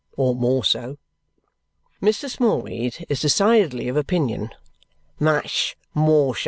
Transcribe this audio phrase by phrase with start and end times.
[0.17, 0.97] Or more so."
[2.01, 2.27] Mr.
[2.27, 4.49] Smallweed is decidedly of opinion
[5.19, 6.39] "much more so."